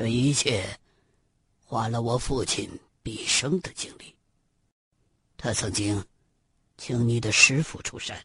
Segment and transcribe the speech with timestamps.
[0.00, 0.64] 这一切
[1.62, 2.66] 花了我父亲
[3.02, 4.16] 毕生的精力。
[5.36, 6.02] 他曾经
[6.78, 8.18] 请你的师傅出山，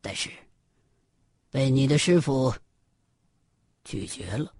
[0.00, 0.30] 但是
[1.50, 2.50] 被你的师傅
[3.84, 4.54] 拒绝了。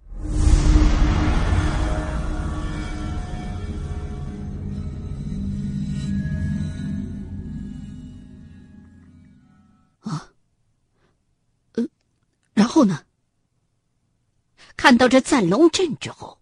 [10.01, 10.29] 啊，
[11.71, 11.83] 呃，
[12.53, 13.03] 然后呢？
[14.83, 16.39] 看到这赞龙阵之后，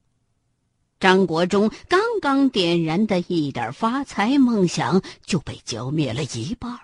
[0.99, 6.79] 张国忠刚刚点燃的一点发财梦想就被浇灭了一半。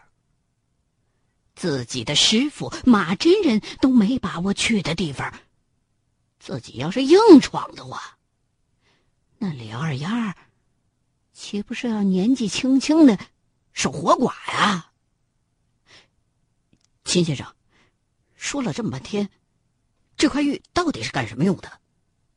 [1.56, 5.34] 自己的师傅马真人都没把握去的地方，
[6.40, 8.20] 自己要是硬闯的话，
[9.40, 10.38] 那李二丫
[11.34, 13.18] 岂不是要年纪轻轻的
[13.74, 14.92] 守活寡呀？
[17.04, 17.52] 秦先生，
[18.36, 19.32] 说了这么半天。
[20.18, 21.72] 这块玉到底是干什么用的？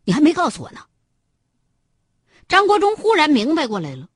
[0.04, 0.86] 你还没告诉我呢。
[2.48, 4.08] 张国忠忽然明白过来了，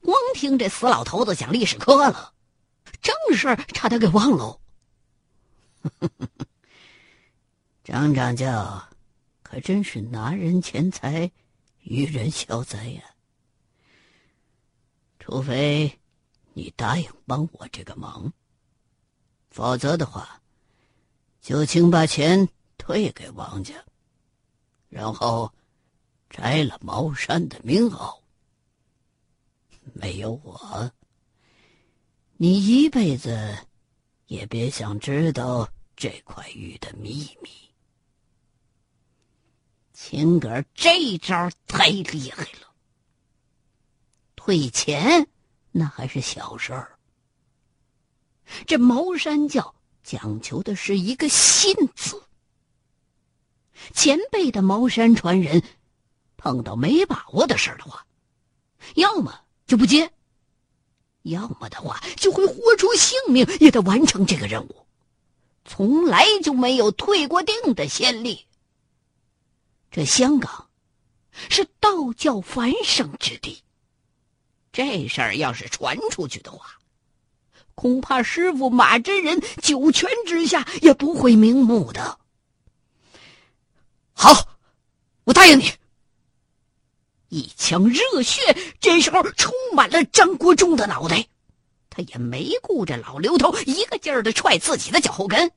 [0.00, 2.34] 光听这死老头子讲历史课了，
[3.00, 4.60] 正事儿差点给忘喽。
[7.84, 8.88] 张掌教，
[9.42, 11.30] 可真是拿人钱财
[11.82, 13.02] 与人消灾呀！
[15.20, 15.98] 除非
[16.52, 18.30] 你答应帮我这个忙，
[19.50, 20.42] 否则的话，
[21.40, 22.46] 就请把钱。
[22.88, 23.74] 退给王家，
[24.88, 25.52] 然后
[26.30, 28.22] 摘了茅山的名号。
[29.92, 30.90] 没有我，
[32.38, 33.58] 你一辈子
[34.28, 37.50] 也别想知道这块玉的秘密。
[39.92, 42.72] 秦哥这招太厉害了，
[44.34, 45.28] 退钱
[45.72, 46.98] 那还是小事儿。
[48.66, 52.24] 这茅山教讲求的是一个信字。
[53.94, 55.62] 前辈的茅山传人，
[56.36, 58.06] 碰到没把握的事儿的话，
[58.94, 60.10] 要么就不接，
[61.22, 64.86] 要么的话就会豁出性命也得完成这个任务，
[65.64, 68.46] 从来就没有退过定的先例。
[69.90, 70.68] 这香港
[71.48, 73.62] 是道教繁盛之地，
[74.70, 76.78] 这事儿要是传出去的话，
[77.74, 82.18] 恐怕师傅马真人九泉之下也不会瞑目的。
[84.20, 84.48] 好，
[85.22, 85.72] 我答应你。
[87.28, 88.40] 一腔热血
[88.80, 91.24] 这时候充满了张国忠的脑袋，
[91.88, 95.48] 他也没顾着老刘头，一个劲儿的踹自己的脚后跟。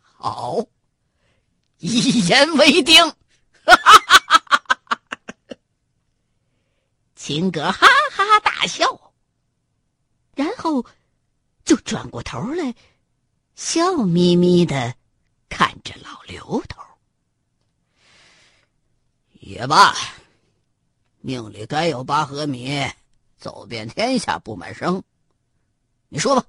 [0.00, 0.64] 好，
[1.76, 3.14] 一言为定。
[7.14, 9.12] 秦哥哈哈大笑，
[10.34, 10.86] 然后
[11.66, 12.74] 就转过头来，
[13.56, 14.96] 笑眯眯的
[15.50, 16.80] 看着老刘头。
[19.42, 19.92] 也罢，
[21.20, 22.88] 命里该有八合米，
[23.36, 25.02] 走遍天下不买生。
[26.08, 26.46] 你说吧。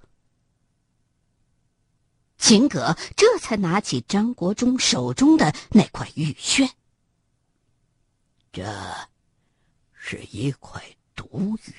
[2.37, 6.69] 秦葛这才拿起张国忠手中的那块玉轩，
[8.51, 8.63] 这
[9.91, 10.79] 是一块
[11.15, 11.73] 毒玉。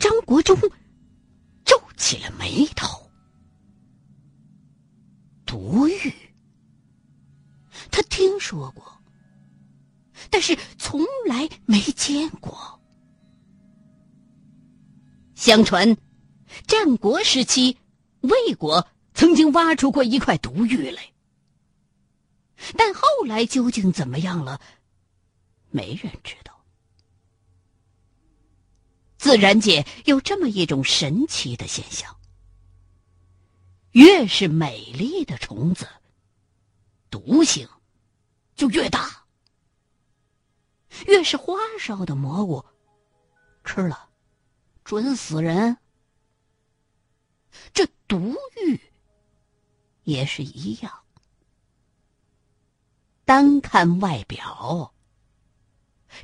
[0.00, 0.58] 张国忠
[1.64, 3.03] 皱起了眉头。
[5.54, 6.12] 毒玉，
[7.88, 9.00] 他听说过，
[10.28, 12.80] 但是从来没见过。
[15.36, 15.96] 相传，
[16.66, 17.78] 战国时期，
[18.22, 21.12] 魏国曾经挖出过一块毒玉来，
[22.76, 24.60] 但后来究竟怎么样了，
[25.70, 26.64] 没人知道。
[29.18, 32.12] 自然界有这么一种神奇的现象。
[33.94, 35.88] 越是美丽的虫子，
[37.10, 37.68] 毒性
[38.56, 39.24] 就越大；
[41.06, 42.64] 越是花哨的蘑菇，
[43.62, 44.10] 吃了
[44.82, 45.76] 准死人。
[47.72, 48.34] 这毒
[48.66, 48.80] 玉
[50.02, 51.04] 也是一样。
[53.24, 54.92] 单看外表，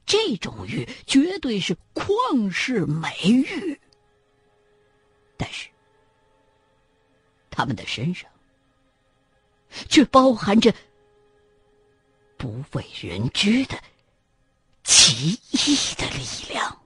[0.04, 3.80] 这种玉绝对是旷世美玉，
[5.36, 5.70] 但是。
[7.60, 8.30] 他们的身上，
[9.90, 10.72] 却包含着
[12.38, 13.78] 不为人知的
[14.82, 16.80] 奇异的力量。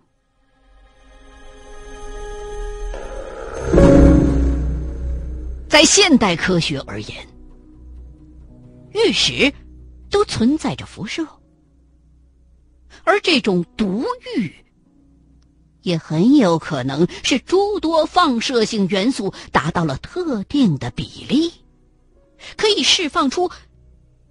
[5.69, 7.25] 在现代科学而言，
[8.94, 9.55] 玉石
[10.11, 11.25] 都存在着辐射，
[13.05, 14.05] 而这种毒
[14.37, 14.53] 玉
[15.85, 21.53] 也很有可能是诸多放射性元素达到了特定的比例，
[22.57, 23.51] 可以释放出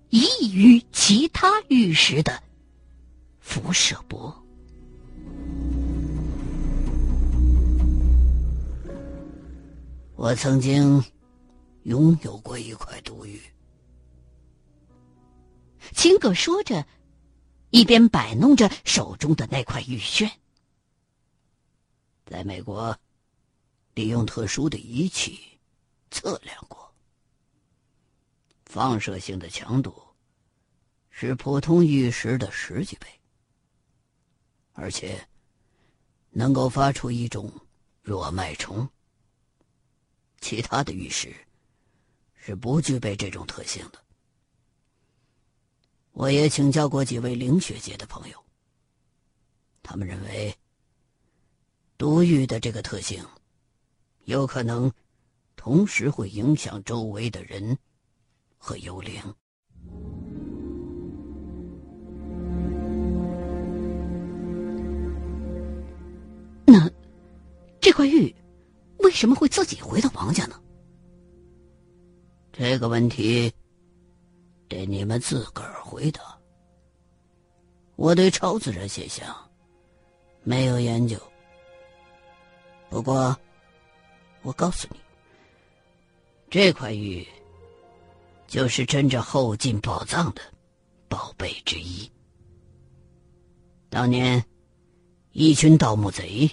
[0.09, 2.43] 异于其他玉石的
[3.39, 4.35] 辐射波。
[10.15, 11.03] 我曾经
[11.83, 13.39] 拥有过一块毒玉。
[15.91, 16.85] 秦葛说着，
[17.69, 20.31] 一边摆弄着手中的那块玉旋。
[22.33, 22.99] 在美国，
[23.93, 25.39] 利用特殊的仪器
[26.09, 26.91] 测量过，
[28.65, 29.95] 放射性的强度
[31.11, 33.07] 是普通玉石的十几倍，
[34.71, 35.27] 而且
[36.31, 37.53] 能够发出一种
[38.01, 38.89] 弱脉冲。
[40.41, 41.35] 其他的玉石
[42.33, 44.03] 是不具备这种特性的。
[46.13, 48.43] 我也请教过几位灵学界的朋友，
[49.83, 50.57] 他们认为
[52.03, 53.23] 毒玉的这个特性
[54.25, 54.91] 有可能
[55.55, 57.77] 同时会影响周围的人
[58.57, 59.15] 和幽灵。
[66.65, 66.91] 那
[67.79, 68.35] 这块玉？
[68.97, 70.59] 为什么会自己回到王家呢？
[72.51, 73.49] 这个问题
[74.67, 76.37] 得你们自个儿回答。
[77.95, 79.33] 我对超自然现象
[80.43, 81.17] 没有研究，
[82.93, 83.35] 不过
[84.43, 84.97] 我告诉你，
[86.51, 87.27] 这块玉
[88.45, 90.41] 就是镇着后进宝藏的
[91.07, 92.07] 宝贝之一。
[93.89, 94.45] 当年
[95.31, 96.47] 一群盗墓贼。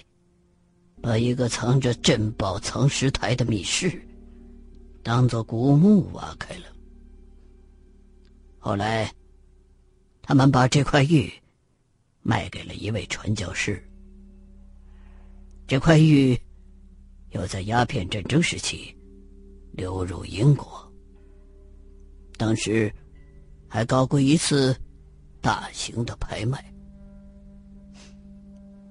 [1.03, 3.99] 把一个藏着镇宝藏石台的密室，
[5.01, 6.65] 当做古墓挖开了。
[8.59, 9.11] 后来，
[10.21, 11.27] 他们把这块玉
[12.21, 13.83] 卖给了一位传教士。
[15.71, 16.37] 这块玉
[17.29, 18.93] 又在鸦片战争时期
[19.71, 20.93] 流入英国，
[22.35, 22.93] 当时
[23.69, 24.75] 还搞过一次
[25.39, 26.61] 大型的拍卖。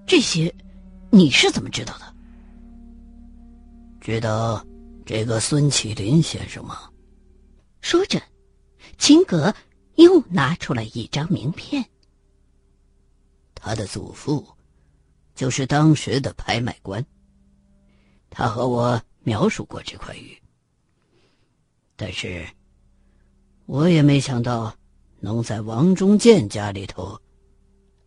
[0.06, 0.50] 这些。
[1.10, 2.14] 你是怎么知道的？
[4.00, 4.64] 知道
[5.04, 6.90] 这个孙启林先生吗？
[7.82, 8.18] 说着，
[8.96, 9.54] 秦格
[9.96, 11.84] 又拿出了一张名片。
[13.54, 14.48] 他的祖父
[15.40, 17.02] 就是当时的拍卖官。
[18.28, 20.36] 他和我描述过这块玉，
[21.96, 22.46] 但是
[23.64, 24.70] 我也没想到
[25.18, 27.18] 能在王中建家里头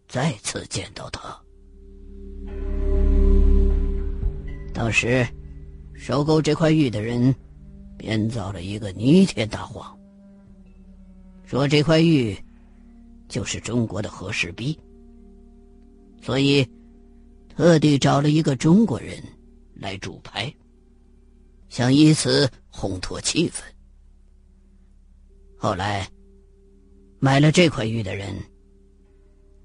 [0.07, 1.35] 再次见到他。
[4.71, 5.27] 当时，
[5.95, 7.33] 收购这块玉的人
[7.97, 9.97] 编造了一个弥天大谎，
[11.45, 12.38] 说这块玉
[13.27, 14.77] 就是中国的和氏璧，
[16.21, 16.63] 所以
[17.56, 19.22] 特地找了一个中国人
[19.76, 20.54] 来主拍，
[21.70, 23.62] 想以此烘托气氛。
[25.58, 26.10] 后来，
[27.20, 28.36] 买了这块玉的人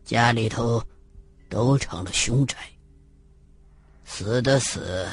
[0.04, 0.82] 家里头
[1.48, 2.56] 都成了凶宅。
[4.04, 5.06] 死的死，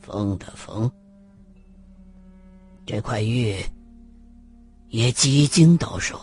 [0.00, 0.90] 疯的疯。
[2.84, 3.56] 这块玉
[4.88, 6.20] 也几经到手，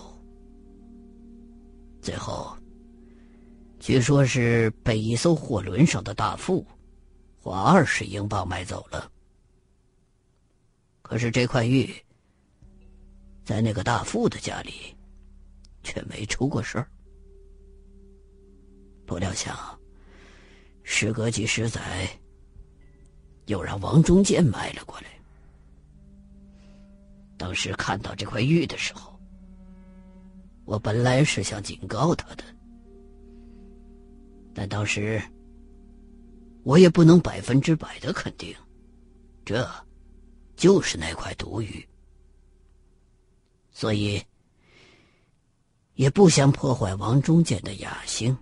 [2.02, 2.56] 最后
[3.86, 6.66] 据说是被一艘货轮上的大副
[7.38, 9.12] 花二十英镑买走了。
[11.02, 11.94] 可是这块玉
[13.44, 14.96] 在那个大副的家里
[15.84, 16.88] 却没出过事儿，
[19.06, 19.78] 不料想。
[20.84, 22.08] 时隔几十载，
[23.48, 25.08] 又让王中建买了过来。
[27.38, 29.20] 当时看到这块玉的时候，
[30.64, 32.46] 我本来是想警告他的，
[34.54, 35.22] 但当时
[36.64, 38.56] 我也不能百分之百的肯定，
[39.44, 39.68] 这
[40.56, 41.86] 就是那块毒玉，
[43.72, 44.24] 所以
[45.96, 48.38] 也不想破坏王中建的雅兴。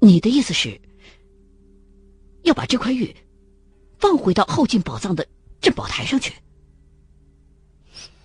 [0.00, 0.80] 你的意思是，
[2.42, 3.14] 要把这块玉
[3.98, 5.26] 放回到后进宝藏的
[5.60, 6.34] 镇宝台上去？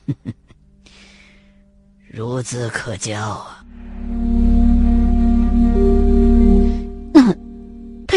[2.13, 3.62] 孺子可教啊！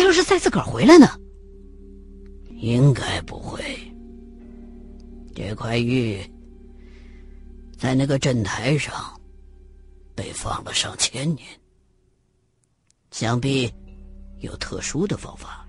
[0.07, 1.09] 要是再自个儿回来呢？
[2.55, 3.61] 应该不会。
[5.35, 6.19] 这块玉
[7.77, 8.95] 在那个镇台上
[10.15, 11.45] 被放了上千年。
[13.11, 13.69] 想必
[14.39, 15.67] 有特殊的方法，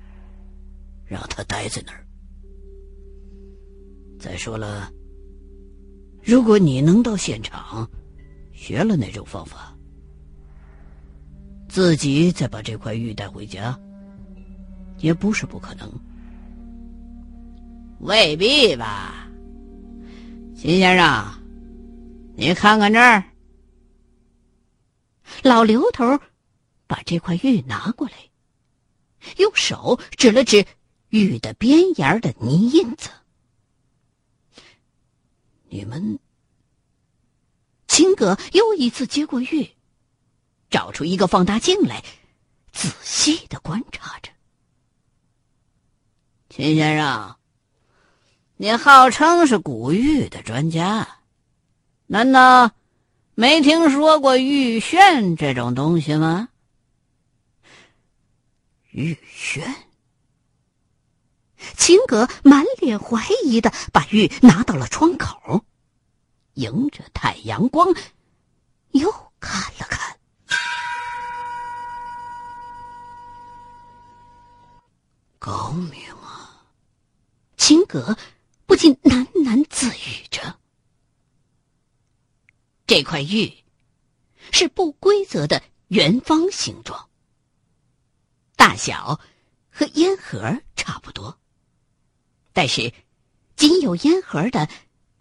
[1.06, 2.06] 让他待在那儿。
[4.20, 4.92] 再说了，
[6.22, 7.90] 如果你能到现场
[8.54, 9.76] 学了那种方法，
[11.70, 13.78] 自己再把这块玉带回家，
[15.00, 15.92] 也不是不可能。
[18.00, 19.28] 未必吧，
[20.56, 21.26] 秦先生，
[22.36, 23.24] 你看看这儿。
[25.44, 26.20] 老刘头
[26.88, 28.14] 把这块玉拿过来，
[29.38, 30.66] 用手指了指
[31.10, 33.10] 玉的边沿的泥印子。
[35.70, 36.18] 你们，
[37.88, 39.70] 秦葛又一次接过玉，
[40.70, 42.04] 找出一个放大镜来，
[42.72, 44.32] 仔细的观察着。
[46.58, 47.36] 秦先生，
[48.56, 51.08] 你号称是古玉的专家，
[52.08, 52.72] 难道
[53.36, 56.50] 没听说过玉炫这种东西吗？
[58.90, 59.72] 玉炫。
[61.76, 65.64] 秦格满脸怀疑的把玉拿到了窗口，
[66.56, 67.94] 迎着太阳光，
[68.94, 70.18] 又看了看。
[75.38, 76.02] 高明
[77.68, 77.70] 啊！
[77.70, 78.18] 秦葛
[78.66, 80.58] 不禁喃喃自语着。
[82.86, 83.54] 这块玉
[84.54, 87.10] 是不规则的圆方形状，
[88.56, 89.20] 大小
[89.70, 91.38] 和烟盒差不多。
[92.54, 92.94] 但是，
[93.58, 94.70] 仅有烟盒的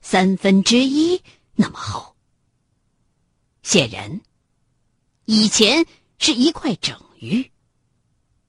[0.01, 1.21] 三分之一
[1.55, 2.15] 那么厚。
[3.65, 4.21] 显然，
[5.25, 5.85] 以前
[6.21, 7.51] 是一块整玉，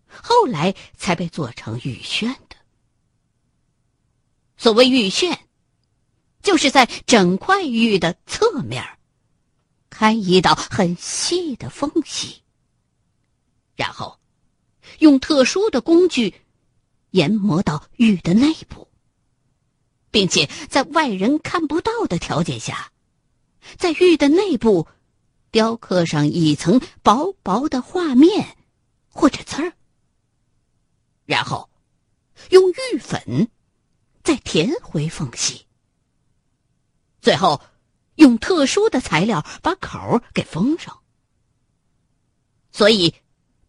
[0.05, 2.35] 后来才被做成玉轩。
[4.57, 5.39] 所谓玉炫，
[6.41, 8.83] 就是在整块玉的侧面
[9.89, 12.41] 开一道很细的缝隙，
[13.75, 14.19] 然后
[14.99, 16.33] 用特殊的工具。
[17.11, 18.89] 研磨到玉的内部，
[20.11, 22.91] 并且在外人看不到的条件下，
[23.77, 24.87] 在玉的内部
[25.49, 28.57] 雕刻上一层薄薄的画面
[29.07, 29.73] 或者字儿，
[31.25, 31.69] 然后
[32.49, 33.49] 用玉粉
[34.27, 35.67] 再填回缝隙，
[37.21, 37.61] 最后
[38.15, 40.99] 用特殊的材料把口给封上。
[42.73, 43.15] 所以，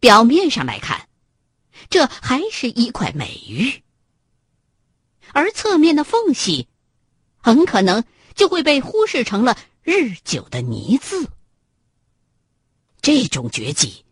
[0.01, 1.09] 表面上来看。
[1.89, 3.85] 这还是一块美玉，
[5.33, 6.67] 而侧面的缝隙，
[7.37, 8.03] 很可能
[8.35, 11.31] 就会被忽视成了日久的泥渍。
[13.01, 14.05] 这种绝技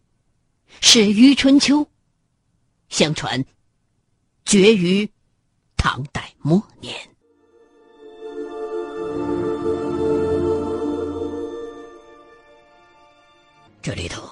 [0.81, 1.91] 始于春秋，
[2.89, 3.45] 相传
[4.45, 5.11] 绝于
[5.77, 6.95] 唐代末年。
[13.83, 14.23] 这里头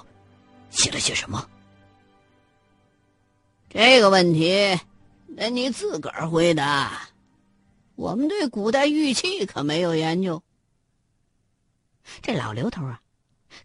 [0.71, 1.45] 写了些什么？
[3.69, 4.79] 这个问题，
[5.37, 7.09] 得你自个儿回答。
[7.97, 10.41] 我们对古代玉器可没有研究。
[12.23, 13.01] 这老刘头啊，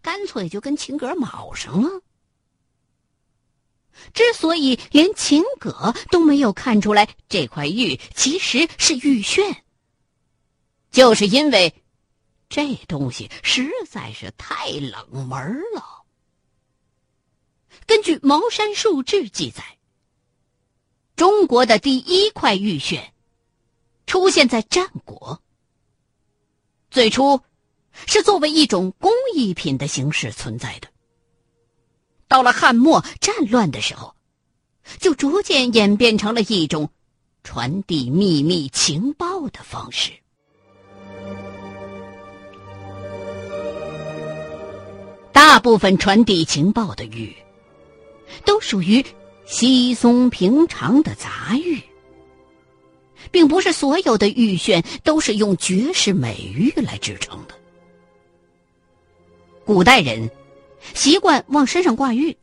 [0.01, 2.01] 干脆就跟秦葛卯上了。
[4.13, 9.63] 之所以连秦葛都没有看出来这块玉其实是玉炫，
[10.91, 11.73] 就是因为
[12.49, 16.03] 这东西实在是太冷门了。
[17.85, 19.63] 根据《茅山术志》记载。
[21.15, 23.13] 中国的第一块玉炫
[24.07, 25.43] 出现在战国，
[26.89, 27.41] 最初
[28.07, 30.88] 是作为一种工艺品的形式存在的。
[32.29, 34.15] 到了汉末战乱的时候，
[34.99, 36.89] 就逐渐演变成了一种
[37.43, 40.11] 传递秘密情报的方式。
[45.33, 47.35] 大部分传递情报的玉，
[48.45, 49.05] 都属于。
[49.51, 51.81] 稀松平常的杂玉，
[53.31, 57.55] 并不是所有的玉炫都是用绝世美玉来制成的。
[59.65, 60.29] 古代人
[60.93, 62.37] 习惯往身上挂玉，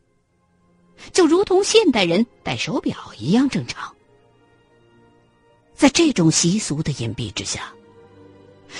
[1.11, 3.95] 就如同现代人戴手表一样正常。
[5.73, 7.73] 在这种习俗的隐蔽之下，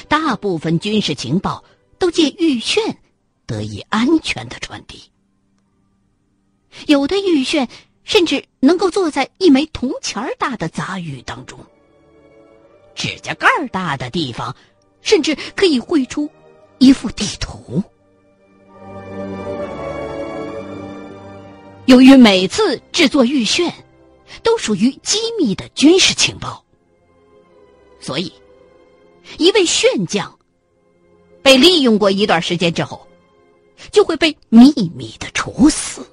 [0.07, 1.63] 大部分军事情报
[1.99, 2.97] 都借玉炫
[3.45, 5.01] 得以安全的传递。
[6.85, 7.67] 有的玉炫。
[8.07, 11.59] 甚至能够坐在一枚铜钱儿大的杂玉当中，
[12.95, 14.55] 指甲盖大的地方，
[15.01, 16.31] 甚至可以绘出
[16.77, 17.83] 一幅地图。
[21.87, 23.73] 由于每次制作玉炫
[24.43, 26.63] 都属于机密的军事情报，
[27.99, 28.31] 所以
[29.37, 30.37] 一位炫将
[31.41, 33.07] 被利用过一段时间之后，
[33.89, 36.05] 就会被秘密的处死。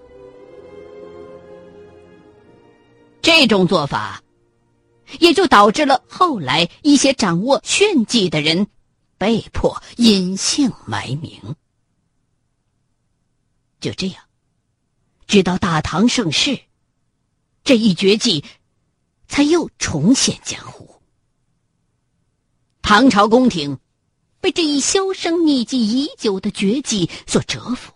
[3.20, 4.22] 这种做法，
[5.18, 8.68] 也就导致了后来一些掌握炫技的人
[9.18, 11.56] 被迫隐姓埋名。
[13.80, 14.22] 就这样，
[15.26, 16.60] 直到大唐盛世，
[17.64, 18.44] 这一绝技
[19.26, 21.00] 才又重现江湖。
[22.82, 23.78] 唐朝宫廷
[24.40, 27.92] 被这一销声匿迹已久的绝技所折服，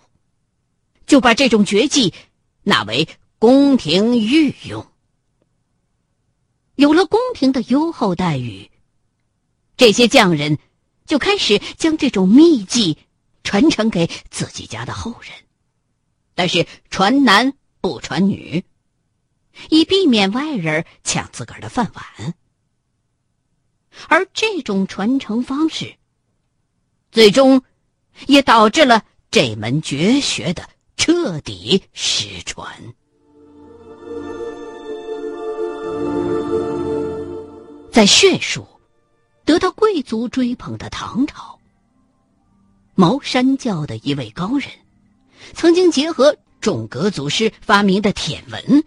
[1.06, 2.14] 就把这种绝技
[2.62, 3.08] 纳为
[3.38, 4.86] 宫廷御用。
[6.76, 8.70] 有了宫廷的优厚待遇，
[9.76, 10.58] 这些匠人
[11.04, 12.96] 就开始将这种秘技
[13.44, 15.32] 传承给自己家的后人。
[16.38, 18.62] 但是传男不传女，
[19.70, 22.34] 以避免外人抢自个儿的饭碗。
[24.06, 25.96] 而这种传承方式，
[27.10, 27.64] 最终
[28.28, 32.94] 也导致了这门绝学的彻底失传。
[37.90, 38.64] 在血术
[39.44, 41.58] 得到贵族追捧的唐朝，
[42.94, 44.70] 茅山教的一位高人。
[45.54, 48.84] 曾经结合众阁祖师发明的舔文，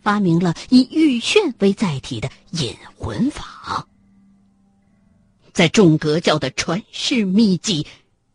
[0.00, 3.86] 发明了以玉璇为载体的引魂法。
[5.52, 7.82] 在众阁教的传世秘籍《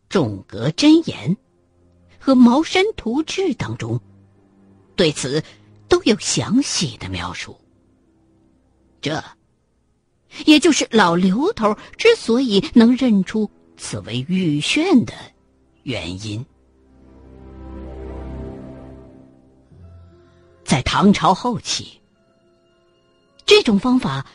[0.08, 1.36] 众阁真言》
[2.18, 4.00] 和《茅山图志》当中，
[4.96, 5.42] 对此
[5.88, 7.56] 都有详细的描述。
[9.00, 9.22] 这，
[10.46, 15.12] 也就是老刘头之所以能认出此为玉璇的
[15.84, 16.44] 原因。
[20.72, 22.00] 在唐朝后期，
[23.44, 24.26] 这种方法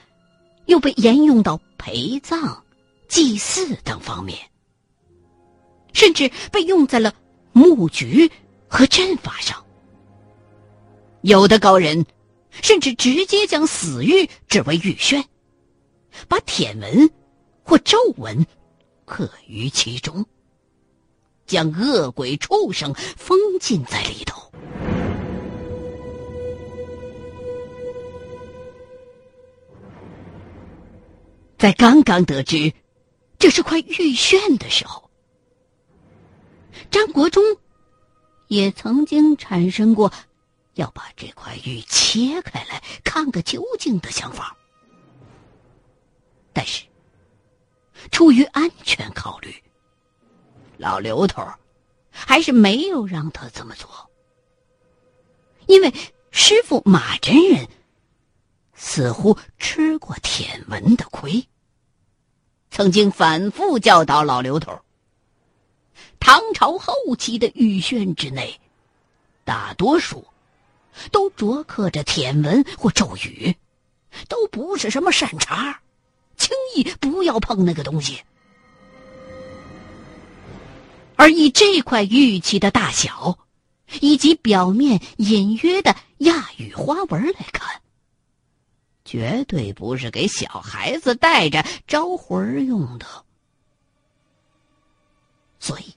[0.68, 2.64] 又被沿用到陪葬、
[3.08, 4.38] 祭祀等方面，
[5.94, 7.12] 甚至被用在了
[7.54, 8.32] 木局
[8.68, 9.66] 和阵法上。
[11.22, 12.06] 有的高人
[12.52, 15.26] 甚至直接将死玉指为玉轩，
[16.28, 17.10] 把舔文
[17.64, 18.46] 或咒文
[19.06, 20.24] 刻于其中，
[21.48, 24.52] 将恶鬼畜生封禁在里头。
[31.68, 32.72] 在刚刚得知
[33.38, 35.12] 这是块玉炫的时候，
[36.90, 37.44] 张国忠
[38.48, 40.14] 也曾经产生过
[40.76, 44.56] 要把这块玉切开来看个究竟的想法，
[46.54, 46.86] 但是
[48.12, 49.54] 出于安全考虑，
[50.78, 51.46] 老刘头
[52.10, 54.10] 还是没有让他这么做，
[55.66, 55.94] 因为
[56.32, 57.68] 师傅马真人。
[58.80, 61.44] 似乎吃过舔文的亏，
[62.78, 64.82] 曾经反复教导老刘头。
[66.20, 68.60] 唐朝后期的玉轩之内，
[69.44, 70.28] 大多数
[71.12, 73.56] 都琢刻着舔文或咒语，
[74.30, 75.80] 都不是什么善茬，
[76.38, 78.22] 轻易不要碰那个东西。
[81.16, 83.40] 而以这块玉器的大小，
[84.02, 87.82] 以及表面隐约的亚语花纹来看。
[89.08, 93.06] 绝对不是给小孩子带着招魂用的，
[95.60, 95.96] 所以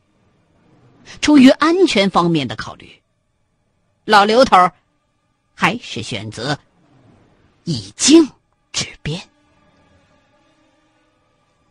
[1.20, 2.88] 出于安全方面的考虑，
[4.04, 4.56] 老刘头
[5.56, 6.56] 还是选择
[7.64, 8.24] 以静
[8.70, 9.20] 制变。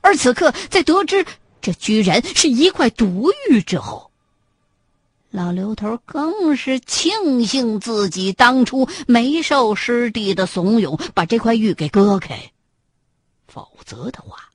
[0.01, 1.25] 而此刻，在得知
[1.61, 4.08] 这居然是一块毒玉之后，
[5.31, 12.51] 老刘头更是庆幸自己当初没受师弟的怂恿，把这块玉给割开，
[13.47, 14.49] 否则的话，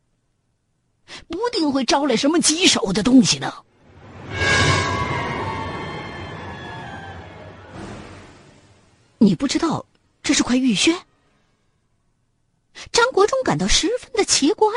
[1.29, 3.55] 不定会招来什么棘手的东西呢。
[9.19, 9.87] 你不知道
[10.25, 10.99] 这是块玉轩？
[12.91, 14.69] 张国忠感到十分的奇怪。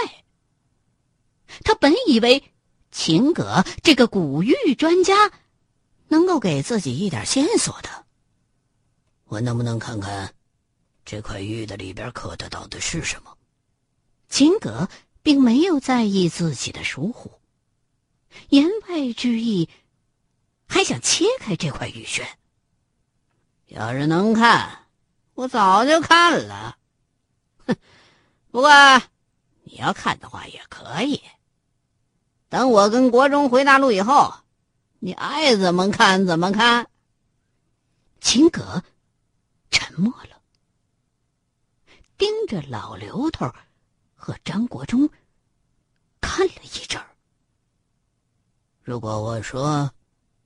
[1.63, 2.43] 他本以为
[2.91, 5.31] 秦葛这个古玉专家。
[6.09, 8.05] 能够给自己一点线索的，
[9.25, 10.33] 我能不能看看
[11.05, 13.37] 这块玉的里边刻的到底是什么？
[14.29, 14.89] 秦葛
[15.21, 17.31] 并没有在意自己的疏忽，
[18.49, 19.69] 言外之意
[20.67, 22.27] 还想切开这块玉轩。
[23.67, 24.85] 要是能看，
[25.33, 26.77] 我早就看了。
[27.65, 27.75] 哼，
[28.51, 28.71] 不过
[29.63, 31.21] 你要看的话也可以。
[32.47, 34.33] 等我跟国忠回大陆以后。
[34.99, 36.89] 你爱怎么看怎么看。
[38.19, 38.83] 秦葛
[39.69, 40.41] 沉默了，
[42.17, 43.51] 盯着老刘头
[44.15, 45.09] 和张国忠
[46.19, 47.07] 看了一阵儿。
[48.81, 49.91] 如果我说，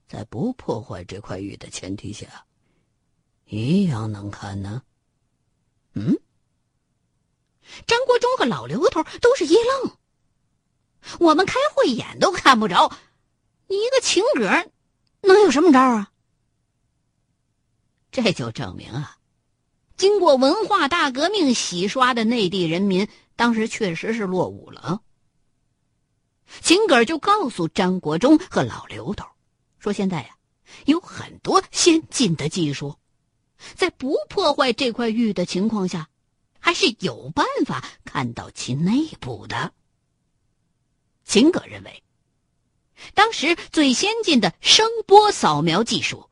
[0.08, 2.46] 在不破坏这块玉的前提下，
[3.46, 4.84] 一样能看呢？
[5.94, 6.18] 嗯？
[7.88, 9.98] 张国忠和老刘头都是一愣。
[11.20, 12.92] 我们开慧眼都看不着。
[13.72, 14.70] 你一个情歌，
[15.22, 16.12] 能有什么招啊？
[18.12, 19.18] 这就证明啊，
[19.96, 23.08] 经过文化大革命洗刷的内地人民，
[23.38, 25.02] 当时确实是落伍了。
[26.60, 29.26] 秦葛就告诉张国忠和老刘头，
[29.80, 30.36] 说现在呀，
[30.86, 32.98] 有很多先进的技术，
[33.76, 36.10] 在不破坏这块玉的情况下，
[36.60, 39.72] 还是有办法看到其内部的。
[41.24, 42.04] 秦葛认为，
[43.14, 46.30] 当时最先进的声波扫描技术，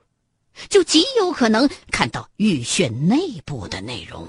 [0.70, 4.28] 就极有可能看到玉炫内部的内容。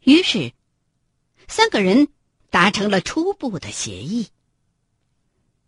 [0.00, 0.52] 于是，
[1.48, 2.08] 三个人
[2.50, 4.28] 达成了初步的协议，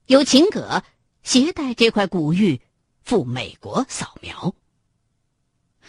[0.06, 0.82] 由秦葛
[1.22, 2.60] 携带这块古玉
[3.02, 4.54] 赴美国扫描，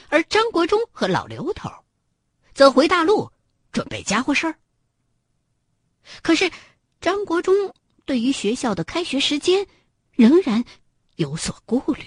[0.10, 1.70] 而张国忠和老刘头
[2.54, 3.32] 则回大陆
[3.72, 4.56] 准备家伙事儿。
[6.22, 6.52] 可是，
[7.02, 7.74] 张国忠
[8.06, 9.66] 对于学校的开学时间
[10.12, 10.64] 仍然
[11.16, 12.04] 有所顾虑。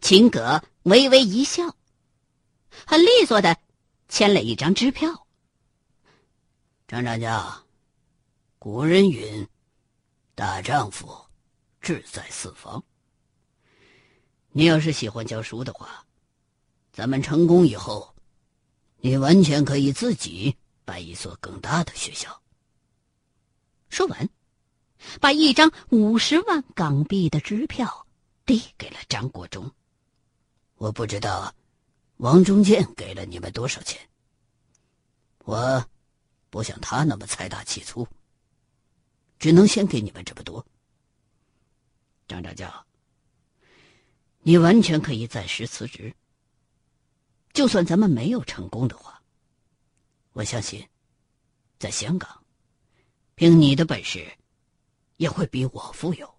[0.00, 1.76] 秦葛微微一笑，
[2.86, 3.56] 很利索的
[4.08, 5.26] 签了一张支票。
[6.88, 7.62] 张长家，
[8.58, 9.46] 古人云
[10.34, 11.08] ：“大丈夫，
[11.80, 12.82] 志在四方。”
[14.50, 16.04] 你要是喜欢教书的话，
[16.92, 18.14] 咱们成功以后，
[18.98, 22.41] 你完全可以自己办一所更大的学校。
[23.92, 24.28] 说完，
[25.20, 28.06] 把一张五十万港币的支票
[28.46, 29.70] 递给了张国忠。
[30.76, 31.54] 我不知道
[32.16, 34.00] 王中建给了你们多少钱。
[35.44, 35.86] 我。
[36.48, 38.06] 不像他那么财大气粗，
[39.38, 40.66] 只能先给你们这么多。
[42.28, 42.86] 张长教，
[44.42, 46.14] 你完全可以暂时辞职。
[47.54, 49.22] 就算咱们没有成功的话，
[50.34, 50.86] 我相信，
[51.78, 52.41] 在香港，
[53.34, 54.32] 凭你的本事，
[55.16, 56.32] 也会比我富有。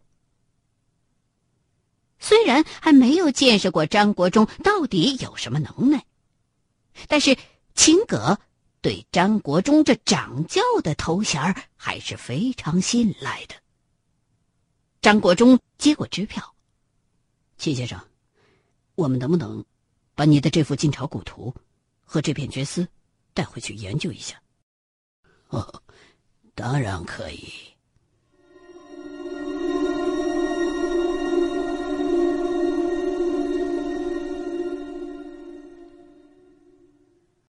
[2.19, 6.05] 虽然还没有见识过张国忠到底有什么能耐，
[7.07, 7.37] 但是
[7.75, 8.39] 秦葛。
[8.81, 11.41] 对张国忠这掌教的头衔
[11.77, 13.55] 还是非常信赖的。
[15.01, 16.53] 张国忠接过支票，
[17.57, 17.97] 秦先生，
[18.95, 19.63] 我们能不能
[20.15, 21.55] 把你的这幅晋朝古图
[22.03, 22.85] 和这片绢丝
[23.33, 24.37] 带回去研究一下？
[25.47, 25.81] 哦，
[26.55, 27.72] 当然可以。